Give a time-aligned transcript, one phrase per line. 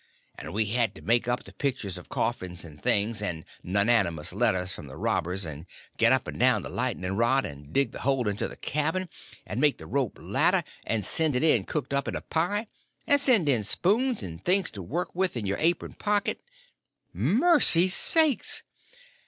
[0.35, 4.73] And we had to make up the pictures of coffins and things, and nonnamous letters
[4.73, 8.27] from the robbers, and get up and down the lightning rod, and dig the hole
[8.27, 9.09] into the cabin,
[9.45, 12.65] and made the rope ladder and send it in cooked up in a pie,
[13.05, 16.41] and send in spoons and things to work with in your apron pocket—"
[17.13, 18.63] "Mercy sakes!"